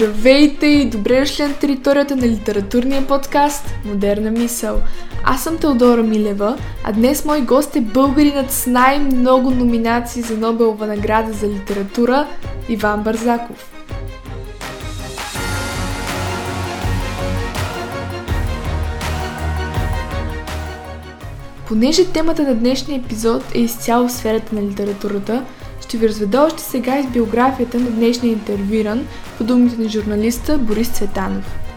[0.00, 4.80] Здравейте и добре дошли на територията на литературния подкаст Модерна мисъл.
[5.24, 10.86] Аз съм Теодора Милева, а днес мой гост е българинът с най-много номинации за Нобелова
[10.86, 12.26] награда за литература
[12.68, 13.72] Иван Барзаков.
[21.68, 25.44] Понеже темата на днешния епизод е изцяло в сферата на литературата,
[25.90, 29.06] ще ви разведа още сега из биографията на днешния интервюиран
[29.38, 31.69] по думите на журналиста Борис Цветанов.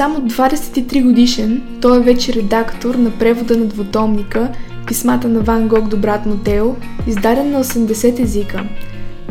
[0.00, 4.52] Само 23 годишен, той е вече редактор на превода на двутомника
[4.86, 6.74] Писмата на Ван Гог до брат Мотео,
[7.06, 8.64] издаден на 80 езика.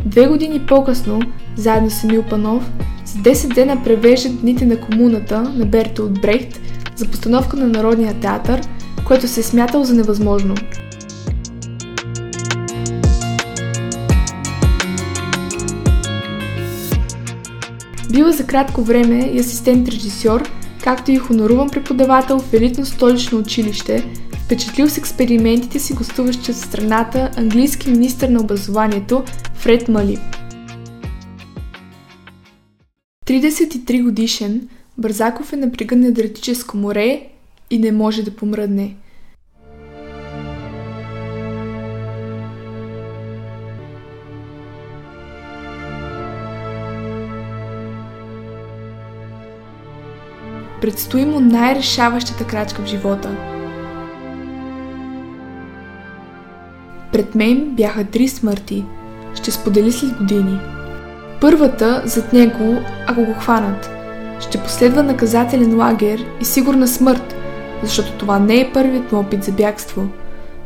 [0.06, 1.22] Две години по-късно,
[1.56, 2.72] заедно с Емил Панов,
[3.06, 6.60] с 10 дена превеждат Дните на комуната на Бертолд Брехт
[6.96, 8.62] за постановка на Народния театър,
[9.08, 10.56] което се е смятал за невъзможно.
[18.12, 24.06] Бил е за кратко време и асистент-режисьор, както и хоноруван преподавател в елитно столично училище,
[24.46, 30.18] впечатлил с експериментите си гостуващия в страната английски министр на образованието Фред Мали.
[33.26, 37.22] 33 годишен, Бързаков е на на Адриатическо море
[37.70, 38.96] и не може да помръдне–
[50.90, 53.30] Предстои му най-решаващата крачка в живота.
[57.12, 58.86] Пред мен бяха три смърти.
[59.36, 60.60] Ще сподели след години.
[61.42, 62.78] Първата зад него,
[63.08, 63.90] ако го хванат.
[64.40, 67.36] Ще последва наказателен лагер и сигурна смърт,
[67.84, 70.08] защото това не е първият му опит за бягство.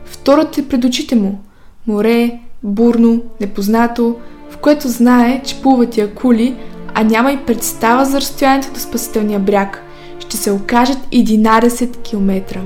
[0.06, 1.40] Втората е пред очите му.
[1.88, 4.16] Море, бурно, непознато,
[4.50, 6.56] в което знае, че плуват и акули,
[6.94, 9.84] а няма и представа за разстоянието до спасителния бряг–
[10.19, 12.59] ще се окажат 11 км.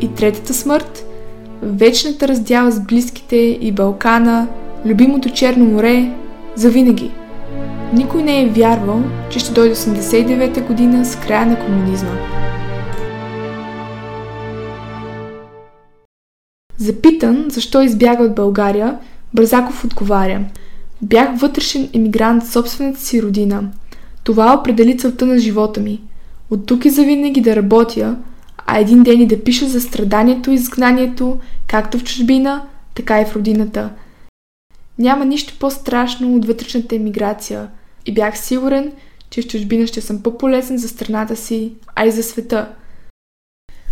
[0.00, 1.06] И третата смърт–
[1.62, 4.48] вечната раздяла с близките и Балкана,
[4.86, 6.14] любимото Черно море,
[6.56, 7.10] завинаги.
[7.92, 12.16] Никой не е вярвал, че ще дойде 89-та година с края на комунизма.
[16.76, 18.98] Запитан защо избяга от България,
[19.34, 20.44] Бързаков отговаря
[21.02, 23.70] Бях вътрешен емигрант в собствената си родина.
[24.24, 26.00] Това определи целта на живота ми–
[26.52, 28.16] от тук и завинаги да работя,
[28.66, 33.24] а един ден и да пиша за страданието и изгнанието, както в чужбина, така и
[33.24, 33.90] в родината.
[34.98, 37.68] Няма нищо по-страшно от вътрешната емиграция
[38.06, 38.92] и бях сигурен,
[39.30, 42.68] че в чужбина ще съм по-полезен за страната си, а и за света.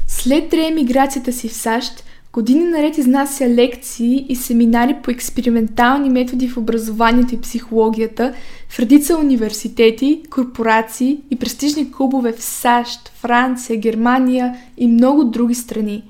[0.06, 6.56] След реемиграцията си в САЩ, Години наред изнася лекции и семинари по експериментални методи в
[6.56, 8.34] образованието и психологията
[8.68, 16.04] в редица университети, корпорации и престижни клубове в САЩ, Франция, Германия и много други страни.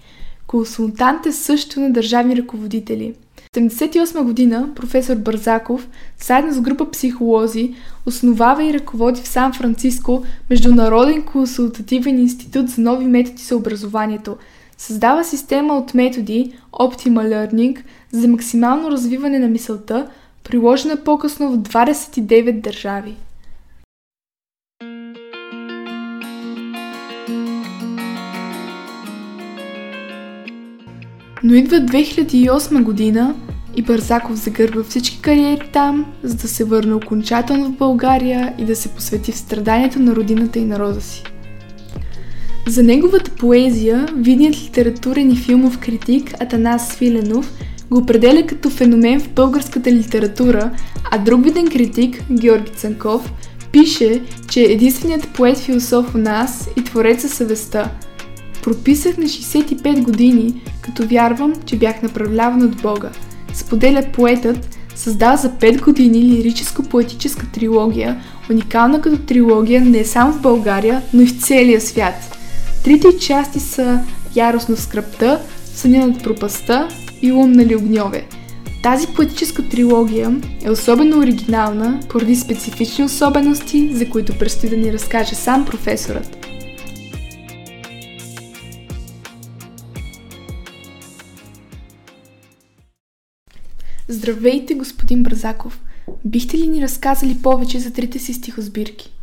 [0.47, 3.15] Консултант е също на държавни ръководители.
[3.37, 5.89] В 1978 година професор Бързаков,
[6.19, 7.75] заедно с група психолози,
[8.07, 14.37] основава и ръководи в Сан-Франциско Международен консултативен институт за нови методи за образованието–
[14.81, 17.83] Създава система от методи Optimal Learning
[18.13, 20.11] за максимално развиване на мисълта,
[20.45, 23.17] приложена по-късно в 29 държави.
[31.45, 33.35] Но идва 2008 година
[33.77, 38.77] и Бързаков загърва всички кариери там, за да се върне окончателно в България и да
[38.77, 41.25] се посвети в страданието на родината и народа си.
[42.71, 47.53] За неговата поезия, видният литературен и филмов критик Атанас Свиленов
[47.91, 50.71] го определя като феномен в българската литература,
[51.11, 53.33] а друг виден критик, Георги Цанков,
[53.73, 57.91] пише, че е единственият поет-философ у нас и творец със съвестта.
[58.63, 63.11] Прописах на 65 години, като вярвам, че бях направляван от Бога.
[63.55, 68.21] Споделя поетът, създал за 5 години лирическо-поетическа трилогия,
[68.51, 72.37] уникална като трилогия не само в България, но и в целия свят–
[72.85, 74.05] Трите части са
[74.37, 76.89] Яростно в скръпта, Съня над пропаста
[77.23, 78.27] и Луннали огньове.
[78.83, 85.35] Тази поетическа трилогия е особено оригинална поради специфични особености, за които предстои да ни разкаже
[85.35, 86.47] сам професорът.
[94.09, 95.83] Здравейте, господин Бързаков!
[96.25, 99.20] Бихте ли ни разказали повече за трите си стихосбирки?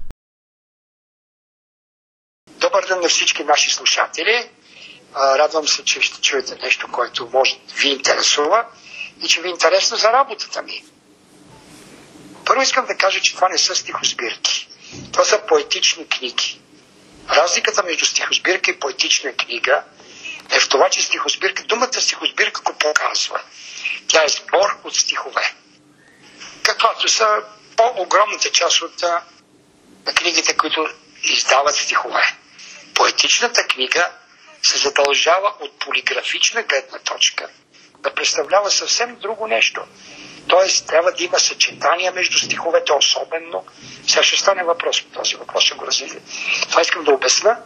[3.48, 4.50] Наши слушатели!
[5.16, 8.66] Радвам се, че ще чуете нещо, което може ви интересува
[9.24, 10.84] и че ви е интересно за работата ми.
[12.46, 14.68] Първо искам да кажа, че това не са стихосбирки.
[15.12, 16.62] Това са поетични книги.
[17.30, 19.84] Разликата между стихосбирка и поетична книга
[20.52, 23.42] е в това, че стихосбирка, думата стихосбирка го показва.
[24.08, 25.54] Тя е сбор от стихове.
[26.64, 27.28] Каквато са
[27.78, 29.04] по-огромната част от
[30.16, 30.88] книгите, които
[31.24, 32.38] издават стихове.
[32.98, 34.12] Поетичната книга
[34.64, 37.50] се задължава от полиграфична гледна точка
[38.00, 39.82] да представлява съвсем друго нещо.
[40.48, 43.66] Тоест, трябва да има съчетания между стиховете, особено.
[44.08, 46.20] Сега ще стане въпрос по този въпрос, ще го развили.
[46.70, 47.58] Това искам да обясна.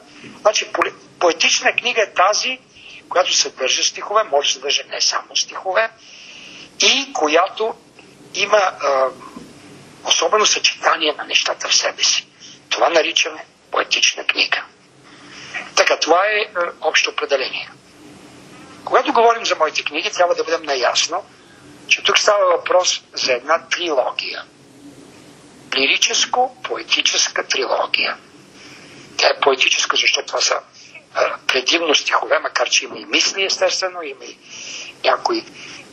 [0.41, 0.67] Значи,
[1.19, 2.59] поетична книга е тази,
[3.09, 5.89] която съдържа стихове, може да съдържа не само стихове,
[6.79, 7.75] и която
[8.33, 9.07] има а,
[10.05, 12.27] особено съчетание на нещата в себе си.
[12.69, 14.63] Това наричаме поетична книга.
[15.75, 17.69] Така, това е а, общо определение.
[18.85, 21.25] Когато говорим за моите книги, трябва да бъдем наясно,
[21.87, 24.43] че тук става въпрос за една трилогия.
[25.71, 28.17] Лирическо-поетическа трилогия.
[29.17, 30.59] Тя е поетическа, защото това са
[31.13, 34.37] а, предимно стихове, макар че има и мисли, естествено, има и
[35.03, 35.45] някои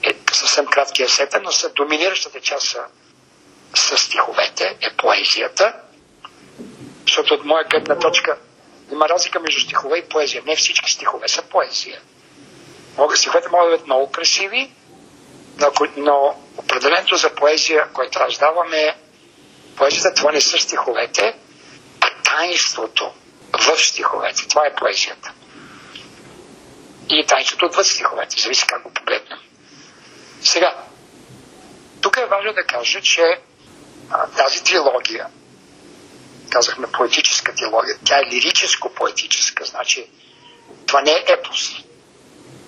[0.03, 2.85] е, съвсем кратки есета, но са доминиращата част са,
[3.75, 5.75] са стиховете, е поезията,
[7.03, 8.39] защото от моя гледна точка
[8.93, 10.43] има разлика между стихове и поезия.
[10.47, 12.01] Не всички стихове са поезия.
[12.99, 14.73] Мога, стиховете могат да бъдат много красиви,
[15.59, 18.97] но, но определението за поезия, което раздаваме
[19.77, 21.35] поезията, това не са стиховете,
[22.01, 23.13] а таинството
[23.53, 24.49] в стиховете.
[24.49, 25.33] Това е поезията.
[27.11, 28.41] И таинството отвъд стиховете.
[28.41, 29.39] Зависи как го погледнем.
[30.43, 30.75] Сега,
[32.01, 33.41] тук е важно да кажа, че
[34.11, 35.27] а, тази трилогия,
[36.51, 40.11] казахме поетическа трилогия, тя е лирическо-поетическа, значи
[40.87, 41.71] това не е епос.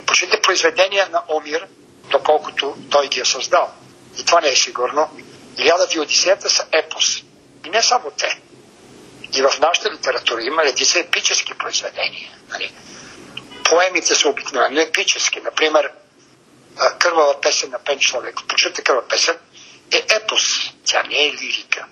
[0.07, 1.67] Почните произведения на Омир,
[2.11, 3.73] доколкото той ги е създал.
[4.19, 5.11] И това не е сигурно.
[5.59, 7.23] Илиадът и Одисеята са епос.
[7.67, 8.41] И не само те.
[9.37, 12.31] И в нашата литература има редица епически произведения.
[12.49, 12.73] Нали?
[13.65, 15.41] Поемите са обикновено епически.
[15.41, 15.91] Например,
[16.99, 18.37] Кървава песен на пен човек.
[18.49, 19.39] Почуте кърва песен
[19.93, 20.73] е епос.
[20.85, 21.87] Тя не е лирика.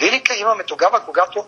[0.00, 1.46] Лирика имаме тогава, когато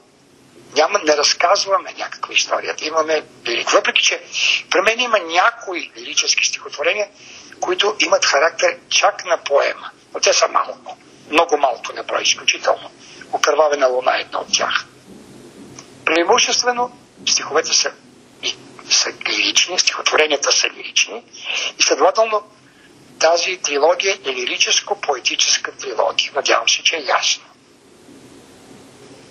[0.76, 2.74] няма, не разказваме някаква история.
[2.82, 3.70] Имаме лирик.
[3.70, 4.22] Въпреки, че
[4.70, 7.08] при мен има някои лирически стихотворения,
[7.60, 9.90] които имат характер чак на поема.
[10.14, 10.96] Но те са малко.
[11.30, 12.90] Много малко не брой, изключително.
[13.32, 14.86] Окървавена луна е една от тях.
[16.04, 17.92] Преимуществено стиховете са,
[18.42, 18.54] и,
[18.90, 21.22] са лирични, стихотворенията са лирични
[21.78, 22.42] и следователно
[23.20, 26.32] тази трилогия е лирическо-поетическа трилогия.
[26.34, 27.44] Надявам се, че е ясно.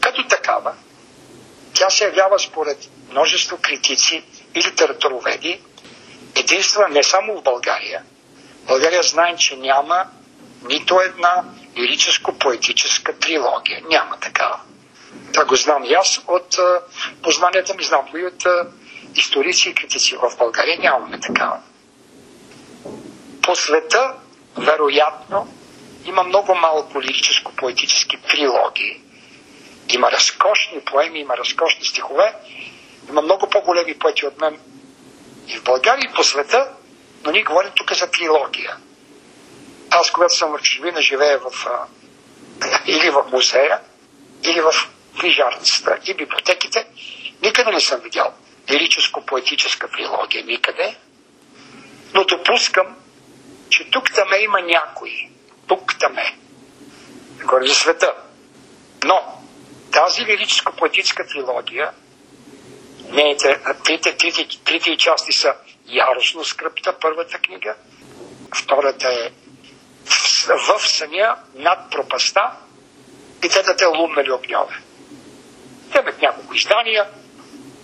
[0.08, 0.74] Като такава,
[1.74, 2.78] тя се явява според
[3.10, 4.24] множество критици
[4.56, 5.62] и литературоведи
[6.36, 8.04] единствена не само в България.
[8.68, 10.06] България знаем, че няма
[10.64, 11.44] нито една
[11.78, 13.82] лирическо-поетическа трилогия.
[13.90, 14.60] Няма такава.
[15.34, 16.56] Това го знам и аз от
[17.24, 18.44] познанията ми, знам и от
[19.16, 20.16] историци и критици.
[20.16, 21.62] В България нямаме такава
[23.48, 24.14] по света,
[24.58, 25.54] вероятно,
[26.06, 29.02] има много малко лирическо-поетически трилогии.
[29.90, 32.34] Има разкошни поеми, има разкошни стихове.
[33.10, 34.60] Има много по-големи поети от мен
[35.48, 36.70] и в България, и по света,
[37.24, 38.78] но ние говорим тук за трилогия.
[39.90, 41.86] Аз, когато съм в чужбина, живея в, а,
[42.86, 43.80] или в музея,
[44.44, 44.74] или в
[45.20, 46.88] книжарницата и библиотеките,
[47.42, 48.34] никъде не съм видял
[48.70, 50.96] лирическо-поетическа трилогия, никъде.
[52.14, 52.96] Но допускам,
[53.70, 55.30] че тук таме има някой.
[55.68, 56.38] Тук таме.
[57.44, 58.14] Горе за света.
[59.06, 59.37] Но
[59.92, 61.92] тази лирическо-поетическа трилогия,
[63.10, 65.54] нейните, трите, трите, трите части са
[65.86, 67.76] яростно скръпта, първата книга,
[68.56, 69.32] втората е
[70.48, 72.52] в, в самия над пропаста
[73.44, 74.76] и третата е луннали огньове.
[75.92, 77.08] Те имат няколко издания.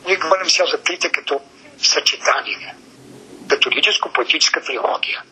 [0.07, 1.41] Ние говорим сега за трите като
[1.77, 2.75] съчетание.
[3.47, 5.23] Католическо-поетическа трилогия.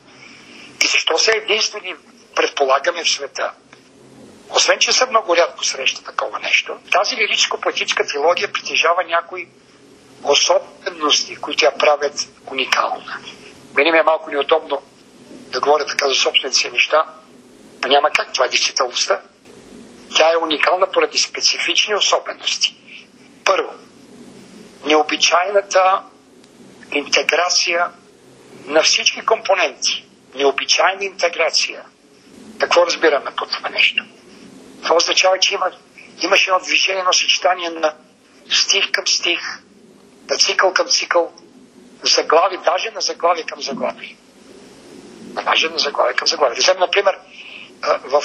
[0.84, 1.96] И защо са единствени,
[2.36, 3.52] предполагаме, в света?
[4.56, 9.48] Освен, че са много рядко среща такова нещо, тази лирическо-поетическа трилогия притежава някои
[10.24, 13.18] особености, които я правят уникална.
[13.76, 14.82] Мене ми е малко неудобно
[15.52, 17.06] да говоря така за собствените си неща,
[17.84, 19.22] но няма как, това е действителността.
[20.16, 22.76] Тя е уникална поради специфични особености.
[23.46, 23.74] Първо,
[24.86, 26.04] необичайната
[26.92, 27.88] интеграция
[28.66, 30.06] на всички компоненти
[30.36, 31.84] необичайна интеграция
[32.60, 34.04] Какво разбираме по това нещо?
[34.84, 35.72] Това означава, че има,
[36.22, 37.94] имаше едно движение, едно съчетание на
[38.50, 39.60] стих към стих,
[40.30, 41.32] на цикъл към цикъл,
[42.04, 44.18] заглави, даже на заглави към заглави.
[45.46, 46.56] Даже на заглави към заглави.
[46.66, 47.18] Да например,
[48.04, 48.22] в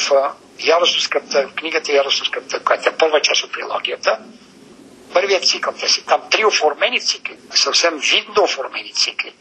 [0.59, 4.19] Яростовската, книгата Яростовската, която е първа част от трилогията,
[5.13, 9.35] първият цикъл, те са там три оформени цикли, съвсем видно оформени цикли.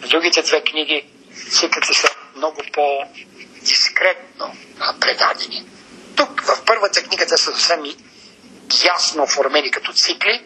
[0.00, 1.04] В другите две книги
[1.50, 4.56] циклите са много по-дискретно
[5.00, 5.64] предадени.
[6.20, 7.84] Тук в първата книга те са съвсем
[8.84, 10.44] ясно оформени като цикли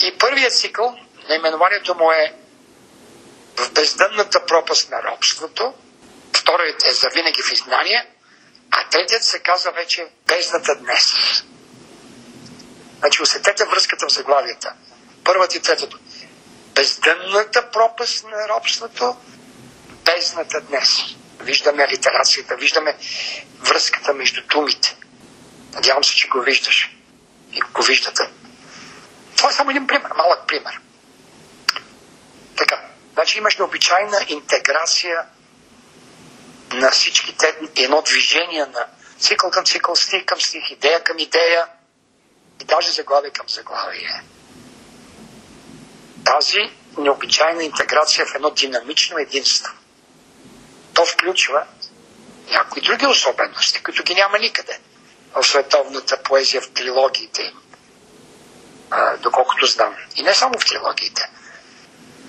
[0.00, 0.96] и първият цикъл,
[1.28, 2.34] наименованието му е
[3.56, 5.74] в бездънната пропаст на робството,
[6.36, 8.06] вторият е за винаги в изгнание,
[8.70, 11.14] а третият се казва вече бездната днес.
[12.98, 14.72] Значи усетете връзката в заглавията.
[15.24, 15.98] Първата и третото.
[16.74, 19.16] Бездънната пропаст на робството,
[20.04, 20.88] бездната днес.
[21.42, 22.96] Виждаме литерацията, виждаме
[23.58, 24.96] връзката между думите.
[25.74, 26.96] Надявам се, че го виждаш.
[27.52, 28.22] И го виждате.
[29.36, 30.80] Това е само един пример, малък пример.
[32.56, 32.80] Така,
[33.12, 35.26] значи имаш необичайна интеграция
[36.72, 38.86] на всичките, едно движение на
[39.18, 41.66] цикъл към цикъл, стих към стих, идея към идея
[42.60, 44.22] и даже заглавие към заглавие.
[46.24, 46.58] Тази
[46.98, 49.72] необичайна интеграция в едно динамично единство.
[50.94, 51.64] То включва
[52.50, 54.78] някои други особености, които ги няма никъде
[55.34, 57.58] в световната поезия, в трилогиите им,
[59.18, 59.96] доколкото знам.
[60.16, 61.30] И не само в трилогиите.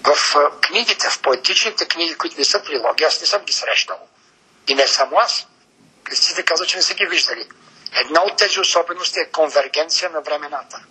[0.04, 4.00] В книгите, в поетичните книги, които не са трилогии, аз не съм ги срещал.
[4.68, 5.48] И не само аз.
[6.04, 7.50] Критиците казват, че не са ги виждали.
[7.96, 10.84] Една от тези особености е конвергенция на времената.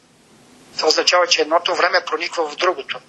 [0.77, 3.01] Това означава, че едното време прониква в другото.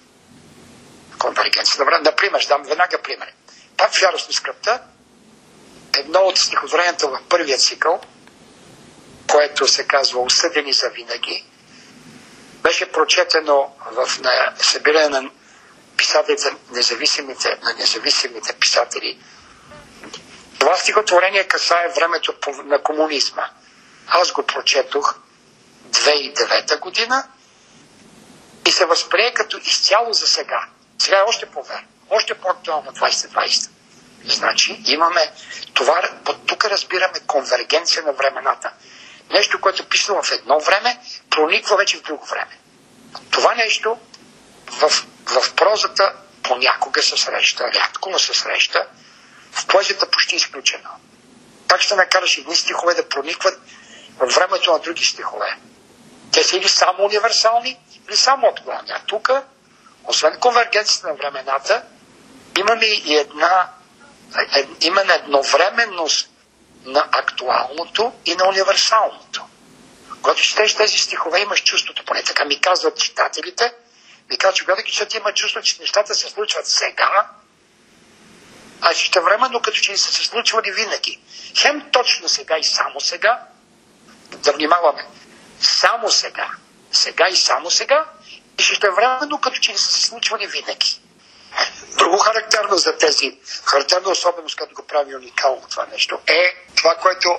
[1.18, 2.02] Конвергенция на време.
[2.04, 3.32] Например, дам веднага пример.
[3.76, 4.80] Пак в Ярост скръпта,
[5.98, 8.00] едно от стихотворенията в първия цикъл,
[9.30, 11.44] което се казва Осъдени за винаги,
[12.62, 15.30] беше прочетено в на събиране на
[15.96, 19.18] писатели за независимите, на независимите писатели
[20.64, 23.48] това стихотворение касае времето на комунизма.
[24.08, 25.14] Аз го прочетох
[25.90, 27.28] 2009 година
[28.66, 30.64] и се възприе като изцяло за сега.
[30.98, 33.70] Сега е още по-верно, още по-актуално 2020.
[34.24, 35.32] Значи имаме
[35.74, 36.02] това,
[36.46, 38.72] тук разбираме конвергенция на времената.
[39.30, 40.98] Нещо, което е писано в едно време,
[41.30, 42.58] прониква вече в друго време.
[43.30, 43.98] Това нещо
[44.70, 44.90] в,
[45.26, 48.86] в прозата понякога се среща, рядко, но се среща
[49.52, 50.90] в поезията почти изключено.
[51.68, 53.60] Как ще накараш едни стихове да проникват
[54.18, 55.56] в времето на други стихове?
[56.32, 58.90] Те са или само универсални, или само актуални.
[58.90, 59.30] А тук,
[60.04, 61.82] освен конвергенцията на времената,
[62.58, 63.68] имаме и една
[64.56, 66.28] е, има на едновременност
[66.84, 69.44] на актуалното и на универсалното.
[70.22, 73.72] Когато четеш тези стихове, имаш чувството, поне така ми казват читателите,
[74.30, 77.28] ми казват, че когато ги четат, има чувство, че нещата се случват сега,
[78.80, 81.20] а ще времено като че са се случвали винаги.
[81.58, 83.40] Хем точно сега и само сега,
[84.30, 85.06] да внимаваме,
[85.60, 86.50] само сега,
[86.92, 88.04] сега и само сега,
[88.58, 91.00] и ще времено като че са се случвали винаги.
[91.98, 97.38] Друго характерно за тези, характерна особеност, като го прави уникално това нещо, е това, което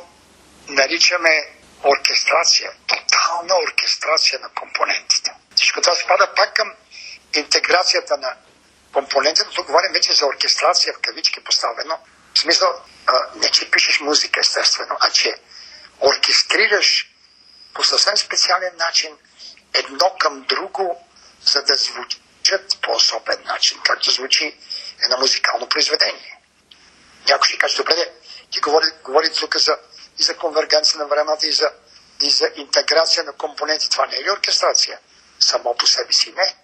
[0.68, 1.50] наричаме
[1.84, 5.32] оркестрация, тотална оркестрация на компонентите.
[5.56, 6.74] Всичко това спада пак към
[7.36, 8.36] интеграцията на
[8.94, 12.00] компонентите, тук говорим вече за оркестрация в кавички поставено.
[12.34, 12.82] В смисъл,
[13.36, 15.36] не че пишеш музика естествено, а че
[16.02, 17.12] оркестрираш
[17.74, 19.18] по съвсем специален начин
[19.74, 21.08] едно към друго,
[21.42, 21.78] за да
[22.46, 24.58] звучат по особен начин, както звучи
[25.04, 26.40] едно музикално произведение.
[27.28, 28.12] Някой ще каже, добре,
[28.52, 29.78] ти говори, говори тук за,
[30.20, 31.72] и за конвергенция на времената, и за,
[32.22, 33.90] и за интеграция на компоненти.
[33.90, 35.00] Това не е ли оркестрация?
[35.40, 36.56] Само по себе си не.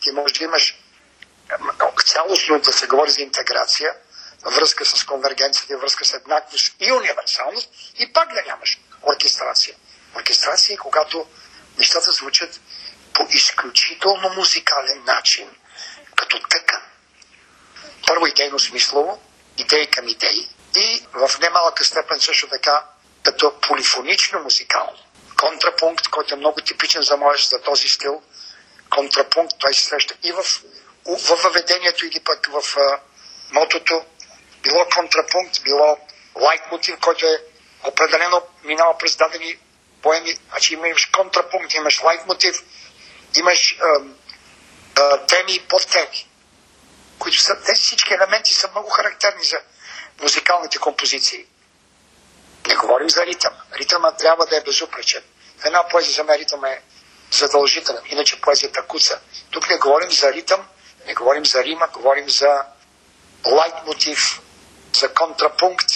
[0.00, 0.78] Ти можеш да имаш
[2.04, 3.94] цялостно да се говори за интеграция,
[4.44, 9.76] връзка с конвергенцията, връзка с еднаквост и универсалност, и пак да нямаш оркестрация.
[10.16, 11.26] Оркестрация е когато
[11.78, 12.60] нещата звучат
[13.14, 15.50] по изключително музикален начин,
[16.16, 16.82] като тъкан.
[18.06, 19.22] Първо идейно смислово,
[19.58, 22.84] идеи към идеи, и в немалка степен също така
[23.22, 24.98] като полифонично музикално.
[25.40, 28.22] Контрапункт, който е много типичен за моят, за този стил,
[28.90, 30.44] контрапункт, той се среща и в
[31.06, 33.00] в въведението или пък в а,
[33.52, 34.04] мотото,
[34.62, 35.98] било контрапункт, било
[36.36, 37.42] лайк мотив, който е
[37.84, 39.58] определено минава през дадени
[40.02, 40.38] поеми.
[40.48, 42.62] Значи имаш контрапункт, имаш лайк мотив,
[43.36, 44.00] имаш а,
[45.00, 46.28] а, теми и подтеми,
[47.18, 49.58] които са, тези всички елементи са много характерни за
[50.22, 51.46] музикалните композиции.
[52.68, 53.54] Не говорим за ритъм.
[53.74, 55.22] Ритъмът трябва да е безупречен.
[55.64, 56.82] Една поезия за мен ритъм е
[57.30, 59.20] задължителен, иначе поезията куца.
[59.50, 60.66] Тук не говорим за ритъм,
[61.06, 62.62] не говорим за рима, говорим за
[63.46, 64.40] лайт мотив,
[64.94, 65.86] за контрапункт.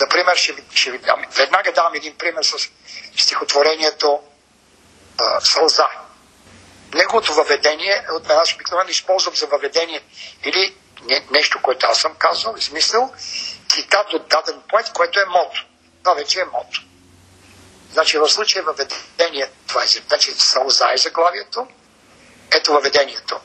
[0.00, 2.56] Например, ще ви, ще ви дам, веднага давам един пример с
[3.16, 4.22] стихотворението
[5.18, 5.88] а, Сълза.
[6.96, 10.02] Неговото въведение, от аз обикновено използвам за въведение
[10.44, 13.12] или не, нещо, което аз съм казал, измислил,
[13.68, 15.66] цитат от даден поет, което е мото.
[16.02, 16.82] Това вече е мото.
[17.92, 21.68] Значи в случая въведение, това е значи сълза е заглавието,
[22.52, 23.40] ето въведението.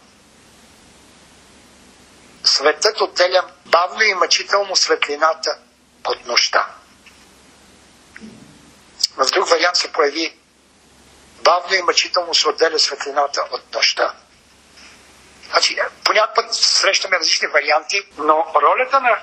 [2.43, 5.57] Светът отделя бавно и мъчително светлината
[6.07, 6.67] от нощта.
[9.17, 10.40] В друг вариант се появи
[11.43, 14.13] бавно и мъчително се отделя светлината от нощта.
[15.51, 19.19] Значи, понякога път срещаме различни варианти, но ролята на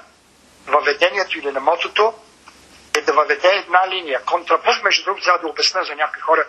[0.66, 2.14] въведението или на мотото
[2.94, 4.24] е да въведе една линия.
[4.24, 6.46] Контрапункт, между другото, трябва да обясня за някои хора,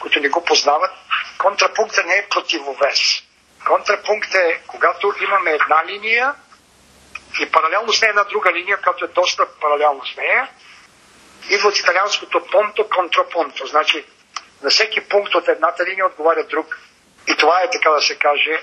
[0.00, 0.90] които не го познават.
[1.38, 2.98] Контрапунктът не е противовес.
[3.66, 6.34] Контрапункт е когато имаме една линия
[7.40, 10.48] и паралелно с нея една друга линия, която е доста паралелно с нея.
[11.48, 13.66] Идва от италианското понто контрапунто.
[13.66, 14.04] Значи
[14.62, 16.78] на всеки пункт от едната линия отговаря друг.
[17.28, 18.62] И това е, така да се каже,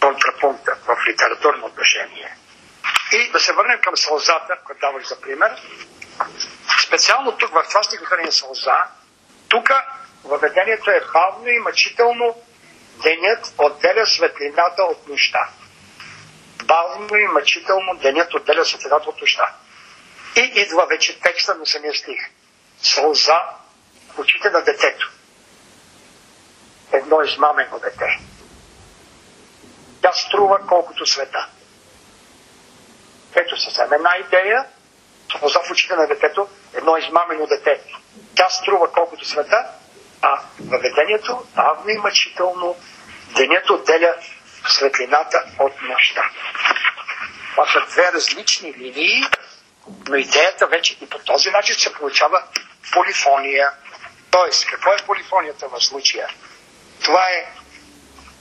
[0.00, 2.36] контрапункта в литературно отношение.
[3.12, 5.52] И да се върнем към сълзата, който давах за пример.
[6.86, 8.84] Специално тук, в това стихотворение сълза,
[9.48, 9.70] тук
[10.24, 12.36] въведението е бавно и мъчително
[13.02, 15.48] денят отделя светлината от нощта.
[16.64, 19.54] Бавно и мъчително денят отделя светлината от нощта.
[20.36, 22.20] И идва вече текста на самия стих.
[22.82, 23.42] Сълза
[24.14, 25.10] в очите на детето.
[26.92, 28.20] Едно измамено дете.
[30.02, 31.48] Тя струва колкото света.
[33.34, 34.64] Ето се вземе една идея,
[35.38, 37.80] сълза в очите на детето, едно измамено дете.
[38.34, 39.66] Тя струва колкото света,
[40.22, 42.76] а въведението бавно и мъчително
[43.36, 44.14] денят отделя
[44.68, 46.30] светлината от нощта.
[47.50, 49.22] Това са две различни линии,
[50.08, 52.42] но идеята вече и по този начин се получава
[52.92, 53.72] полифония.
[54.30, 56.28] Тоест, какво е полифонията в случая?
[57.02, 57.46] Това е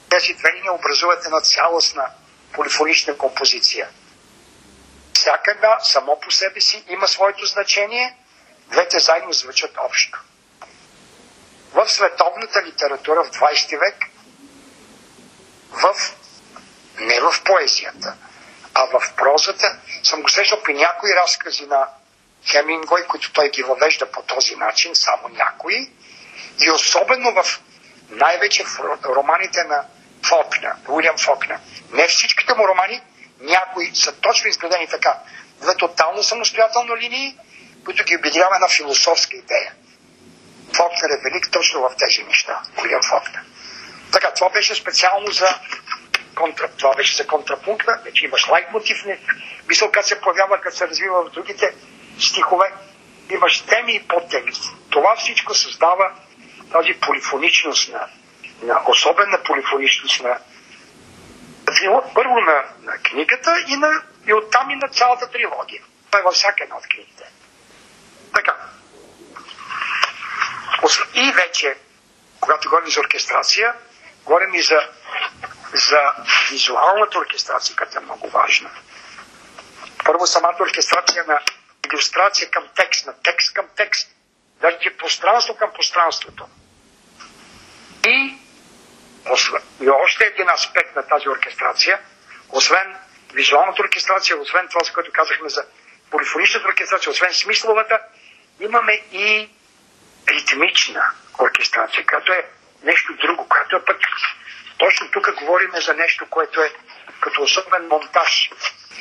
[0.10, 2.10] тези две линии образуват една цялостна
[2.54, 3.90] полифонична композиция.
[5.14, 8.18] Всяка една само по себе си има своето значение,
[8.68, 10.20] двете заедно звучат общо.
[11.74, 14.06] В световната литература в 20 век,
[15.70, 15.96] в,
[17.00, 18.16] не в поезията,
[18.74, 21.88] а в прозата, съм го срещал при някои разкази на
[22.52, 25.92] Хемингой, които той ги въвежда по този начин, само някои,
[26.60, 27.60] и особено в
[28.10, 29.84] най-вече в романите на
[30.28, 31.60] Фокна, Уилям Фокна.
[31.92, 33.02] Не всичките му романи,
[33.40, 35.18] някои са точно изградени така.
[35.62, 37.38] Две тотално самостоятелно линии,
[37.86, 39.74] които ги обединява една философска идея.
[40.74, 42.62] Фокнер е велик точно в тези неща.
[42.84, 43.42] Уилям Фокнер.
[44.12, 45.60] Така, това беше специално за
[46.36, 46.68] контра...
[46.78, 49.20] това беше за контрапункта, вече имаш лайк мотив, не...
[49.68, 51.74] мисъл, като се появява, като се развива в другите
[52.20, 52.74] стихове,
[53.30, 54.52] имаш теми и подтеми.
[54.90, 56.12] Това всичко създава
[56.72, 58.08] тази полифоничност на,
[58.62, 60.40] на особена полифоничност на
[62.16, 65.84] първо на, на книгата и, на, и оттам и на цялата трилогия.
[66.06, 67.24] Това е във всяка една от книгите.
[68.34, 68.56] Така.
[71.14, 71.76] И вече,
[72.40, 73.74] когато говорим за оркестрация,
[74.26, 74.80] говорим и за,
[75.74, 76.00] за
[76.52, 78.70] визуалната оркестрация, която е много важна.
[80.06, 81.40] Първо самата оркестрация на
[81.86, 84.10] иллюстрация към текст, на текст към текст,
[84.62, 86.48] даже пространство към пространството.
[88.08, 88.38] И,
[89.82, 92.00] и още един аспект на тази оркестрация,
[92.50, 92.96] освен
[93.34, 95.66] визуалната оркестрация, освен това, за което казахме за
[96.12, 98.00] полифоничната оркестрация, освен смисловата,
[98.60, 99.50] имаме и
[100.30, 102.46] ритмична оркестрация, която е
[102.84, 103.98] нещо друго, което е пък
[104.78, 106.74] точно тук говорим за нещо, което е
[107.22, 108.50] като особен монтаж.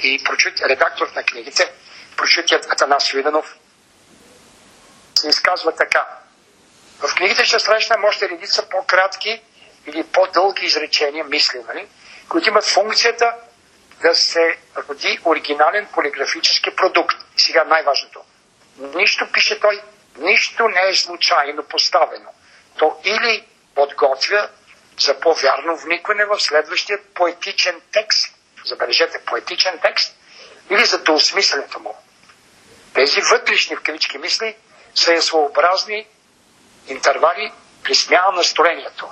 [0.03, 1.73] И прочут, редактор на книгите,
[2.17, 3.57] прочутият Атанас Виданов,
[5.15, 6.07] се изказва така.
[6.99, 9.43] В книгите ще срещнем още редица по-кратки
[9.87, 11.89] или по-дълги изречения, мисли, нали,
[12.29, 13.35] които имат функцията
[14.03, 14.59] да се
[14.89, 17.17] роди оригинален полиграфически продукт.
[17.37, 18.25] И сега най-важното.
[18.79, 19.83] Нищо, пише той,
[20.19, 22.31] нищо не е случайно поставено.
[22.79, 24.49] То или подготвя
[25.01, 28.35] за по-вярно вникване в следващия поетичен текст,
[28.65, 30.17] забележете, поетичен текст,
[30.71, 31.97] или за доосмисленето му.
[32.95, 34.57] Тези вътрешни в кавички мисли
[34.95, 36.07] са своеобразни
[36.89, 39.09] интервали при смяна на настроението.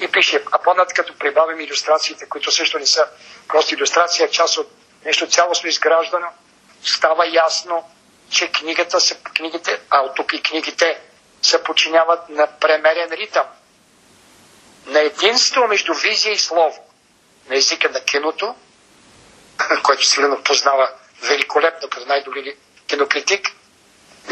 [0.00, 3.06] И пише, а по-над като прибавим иллюстрациите, които също не са
[3.48, 4.70] просто иллюстрация, част от
[5.04, 6.26] нещо цялостно изграждано,
[6.82, 7.90] става ясно,
[8.30, 11.00] че книгата са, книгите, а тук и книгите
[11.42, 13.46] се подчиняват на премерен ритъм.
[14.86, 16.84] На единство между визия и слово.
[17.48, 18.54] На езика на киното,
[19.82, 20.90] който силно познава
[21.22, 23.46] великолепно като най-добри кинокритик.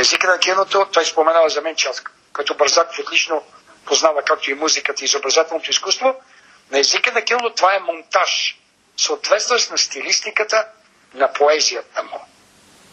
[0.01, 3.45] Езика на киното той споменава за мен част, като Бързак отлично
[3.85, 6.15] познава както и музиката и изобразителното изкуство.
[6.71, 8.59] На езика на киното това е монтаж,
[8.97, 10.67] съответстващ на стилистиката
[11.15, 12.21] на поезията му.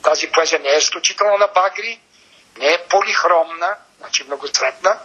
[0.04, 2.02] Тази поезия не е изключително на багри,
[2.58, 5.00] не е полихромна, значи многоцветна,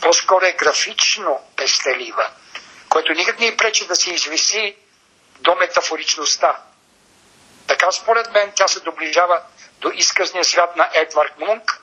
[0.00, 2.30] по-скоро е графично пестелива,
[2.88, 4.76] което никак не е пречи да се извиси
[5.40, 6.56] до метафоричността.
[7.66, 9.42] Така според мен тя се доближава
[9.80, 11.82] до изказния свят на Едвард Мунк,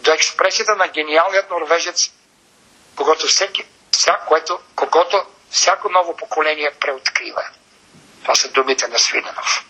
[0.00, 2.10] до експресията на гениалният норвежец,
[2.96, 7.42] когато всеки, вся, което, когато всяко ново поколение преоткрива.
[8.22, 9.64] Това са думите на Свиденов.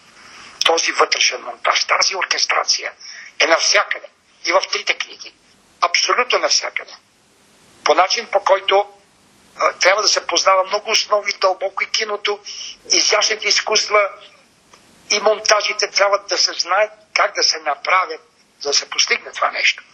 [0.64, 2.93] Този вътрешен монтаж, тази оркестрация
[3.41, 4.07] е навсякъде.
[4.45, 5.35] И в трите книги.
[5.81, 6.93] Абсолютно навсякъде.
[7.85, 8.87] По начин, по който
[9.59, 12.38] а, трябва да се познава много основи, дълбоко и киното,
[12.91, 14.09] изящните изкуства
[15.11, 18.20] и монтажите трябва да се знаят как да се направят,
[18.61, 19.85] за да се постигне това нещо.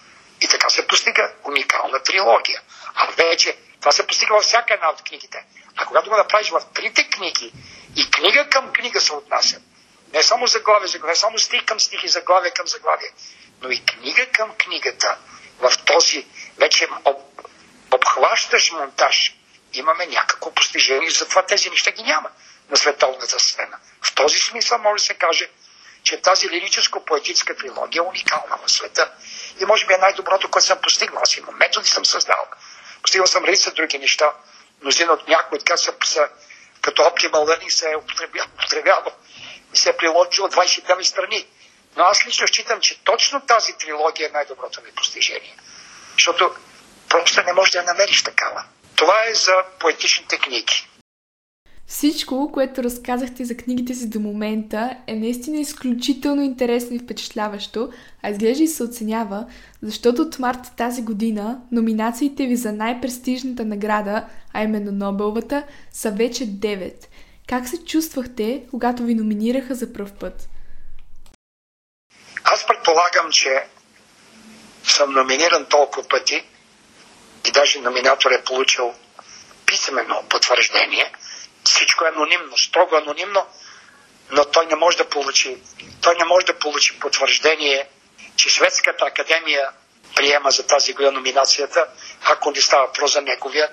[0.40, 2.62] И така се постига уникална трилогия.
[2.94, 5.44] А вече това се постига във всяка една от книгите.
[5.76, 7.52] А когато го направиш в трите книги
[7.96, 9.62] и книга към книга се отнасят,
[10.12, 13.10] не само заглавие, заглавие, не само стих към стих и заглавие към заглавие,
[13.62, 15.16] но и книга към книгата
[15.58, 16.26] в този
[16.58, 17.18] вече об,
[17.90, 19.34] обхващаш монтаж.
[19.72, 22.30] Имаме някакво постижение, затова тези неща ги няма
[22.70, 23.78] на световната сцена.
[24.02, 25.48] В този смисъл може да се каже,
[26.04, 29.10] че тази лирическо-поетическа трилогия е уникална в света
[29.60, 31.22] и може би е най-доброто, което съм постигнал.
[31.22, 32.46] Аз имам методи съм създал.
[33.02, 34.32] Постигнал съм редица други неща.
[34.82, 36.28] Мнозина от някои от са, са
[36.80, 39.12] като Optimal Learning се е употребявал
[39.74, 41.46] и се е приложил от 29 страни.
[41.96, 45.56] Но аз лично считам, че точно тази трилогия е най-доброто ми постижение.
[46.12, 46.54] Защото
[47.08, 48.64] просто не можеш да я намериш такава.
[48.96, 50.88] Това е за поетичните книги.
[51.86, 57.92] Всичко, което разказахте за книгите си до момента, е наистина изключително интересно и впечатляващо,
[58.22, 59.46] а изглежда и се оценява,
[59.82, 66.46] защото от март тази година номинациите ви за най-престижната награда, а именно Нобелвата, са вече
[66.46, 66.94] 9.
[67.48, 70.48] Как се чувствахте, когато ви номинираха за пръв път?
[72.44, 73.64] Аз предполагам, че
[74.84, 76.44] съм номиниран толкова пъти
[77.48, 78.92] и даже номинатор е получил
[79.66, 81.12] писмено потвърждение.
[81.64, 83.46] Всичко е анонимно, строго анонимно,
[84.30, 85.56] но той не може да получи,
[86.02, 87.88] той не може да получи потвърждение,
[88.36, 89.70] че Шведската академия
[90.16, 91.86] приема за тази година номинацията,
[92.24, 93.70] ако не става про за неговия,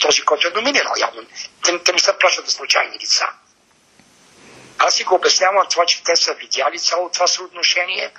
[0.00, 0.92] този, който е номинирал.
[0.98, 1.22] Явно.
[1.64, 3.26] Те, те не се плащат да случайни лица.
[4.78, 8.10] Аз си го обяснявам това, че те са видяли цяло това съотношение.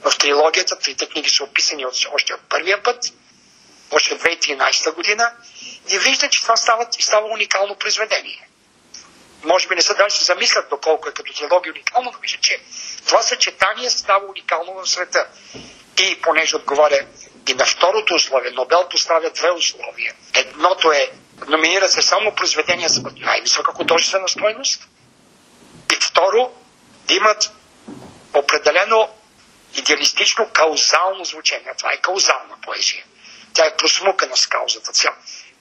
[0.00, 3.12] В трилогията трите книги са описани още от първия път,
[3.90, 5.32] още 2013 година,
[5.90, 8.48] и виждат, че това става, става уникално произведение.
[9.44, 12.60] Може би не са даже се замислят доколко е като трилогия уникално, но виждат, че
[13.06, 15.26] това съчетание става уникално в света.
[16.02, 17.06] И понеже отговаря
[17.48, 20.14] и на второто условие, Нобел поставя две условия.
[20.34, 21.10] Едното е
[21.48, 24.88] номинира се само произведения с най-висока художествена стойност–
[25.92, 26.52] и второ,
[27.08, 27.52] да имат
[28.34, 29.08] определено
[29.74, 31.74] идеалистично каузално звучение.
[31.78, 33.04] Това е каузална поезия.
[33.52, 35.14] Тя е просмукана с каузата цял.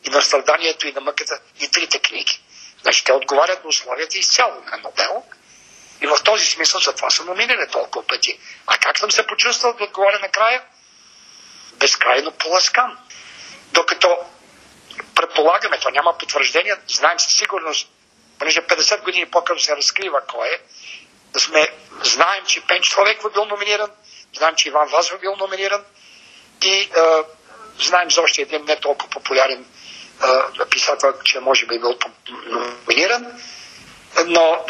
[0.04, 2.42] И на страданието, и на мъката, и трите книги.
[2.82, 5.24] Значи те отговарят на условията изцяло на Нобел.
[6.02, 8.40] И в този смисъл за това са номинирани толкова пъти.
[8.68, 10.64] А как съм се почувствал да отговоря накрая?
[11.74, 12.98] Безкрайно поласкан.
[13.72, 14.18] Докато
[15.16, 17.90] предполагаме, то няма потвърждение, знаем със сигурност,
[18.40, 20.60] понеже 50 години по-късно се разкрива кой е,
[21.34, 21.68] да сме,
[22.04, 23.92] знаем, че Пенч Човек бил номиниран,
[24.38, 25.84] знаем, че Иван Вазов бил номиниран
[26.64, 26.90] и е,
[27.80, 29.66] знаем за още един не толкова популярен е,
[30.72, 31.98] писател, че може би е бил
[32.50, 33.42] номиниран,
[34.26, 34.66] но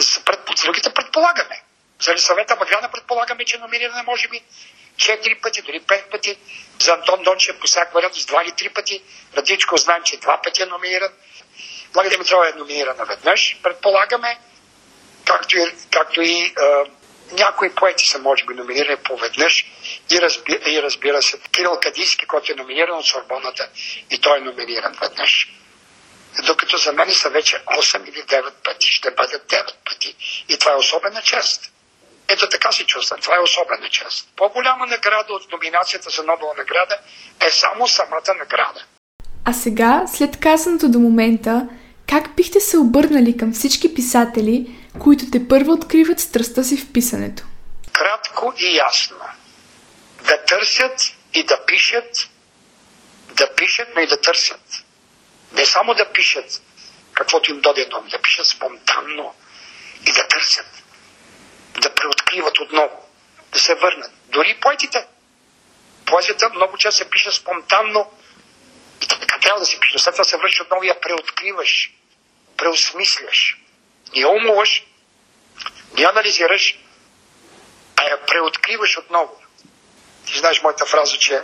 [0.56, 1.62] за другите предполагаме.
[2.02, 4.42] За съвета Маграна предполагаме, че номиниране може би
[4.96, 6.38] 4 пъти, дори 5 пъти.
[6.80, 9.04] За Антон Дончев по всяка вариант с 2 или 3 пъти.
[9.38, 11.12] Радичко знаем, че 2 пъти е номиниран.
[11.94, 14.40] Блага Димитрова е номинирана веднъж, предполагаме,
[15.26, 16.86] както и, както и а,
[17.32, 19.66] някои поети са, може би, номинирани поведнъж
[20.12, 23.70] и, разби, и разбира се, Кирил Кадийски, който е номиниран от Сорбоната
[24.12, 25.54] и той е номиниран веднъж.
[26.46, 30.16] Докато за мен са вече 8 или 9 пъти, ще бъдат 9 пъти.
[30.50, 31.72] И това е особена част.
[32.28, 33.20] Ето така се чувствам.
[33.22, 34.28] Това е особена част.
[34.36, 36.98] По-голяма награда от номинацията за Нобела награда
[37.48, 38.84] е само самата награда.
[39.46, 41.68] А сега, след казаното до момента,
[42.10, 47.44] как бихте се обърнали към всички писатели, които те първо откриват страстта си в писането?
[47.98, 49.18] кратко и ясно.
[50.28, 51.02] Да търсят
[51.34, 52.30] и да пишат,
[53.28, 54.84] да пишат, но и да търсят.
[55.52, 56.62] Не само да пишат
[57.14, 59.36] каквото им доде дом, да пишат спонтанно
[60.08, 60.84] и да търсят,
[61.82, 63.10] да преоткриват отново,
[63.52, 64.12] да се върнат.
[64.26, 65.08] Дори поетите.
[66.06, 68.12] Поезията много често се пише спонтанно
[69.04, 70.00] и така трябва да се пише.
[70.00, 71.92] След това се връщаш отново и я преоткриваш,
[72.58, 73.58] преосмисляш.
[74.16, 74.84] Не умуваш,
[75.98, 76.80] не анализираш,
[77.96, 79.42] а я преоткриваш отново.
[80.28, 81.44] Ти знаеш моята фраза, че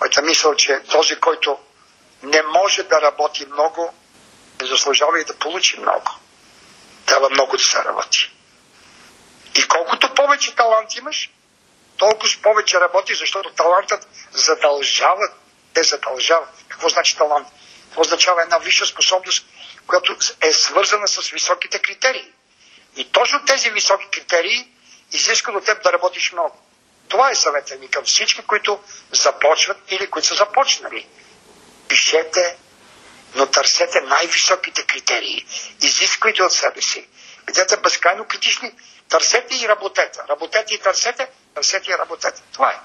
[0.00, 1.58] моята мисъл, че този, който
[2.22, 3.94] не може да работи много,
[4.60, 6.10] не заслужава и да получи много.
[7.06, 8.32] Трябва много да се работи.
[9.54, 11.30] И колкото повече талант имаш,
[11.96, 15.28] толкова повече работиш, защото талантът задължава,
[15.74, 16.46] те задължава.
[16.68, 17.48] Какво значи талант?
[17.90, 19.46] Това означава една висша способност,
[19.86, 22.32] която е свързана с високите критерии.
[22.96, 24.68] И точно тези високи критерии
[25.12, 26.58] изискат от теб да работиш много.
[27.12, 28.80] Това е съветът ми към всички, които
[29.12, 31.06] започват или които са започнали.
[31.88, 32.56] Пишете,
[33.34, 35.46] но търсете най-високите критерии.
[35.82, 37.08] Изисквайте от себе си.
[37.46, 38.72] Бъдете безкрайно критични.
[39.08, 40.18] Търсете и работете.
[40.28, 42.42] Работете и търсете, търсете и работете.
[42.52, 42.78] Това е.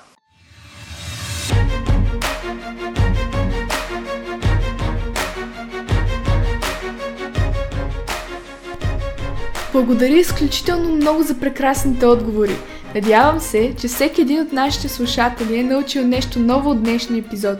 [9.71, 12.76] Благодаря изключително много за прекрасните отговори.
[12.95, 17.57] Надявам се, че всеки един от нашите слушатели е научил нещо ново от днешния епизод.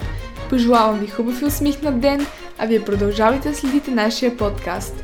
[0.50, 2.26] Пожелавам ви хубав и усмихнат ден,
[2.58, 5.04] а вие продължавайте да следите нашия подкаст.